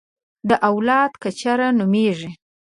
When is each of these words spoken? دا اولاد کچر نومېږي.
دا 0.49 0.55
اولاد 0.71 1.11
کچر 1.23 1.59
نومېږي. 1.77 2.29